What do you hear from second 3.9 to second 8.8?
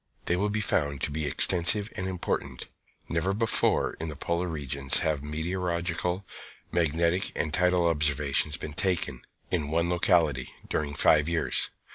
in the polar regions, have meteorological, magnetic and tidal observations been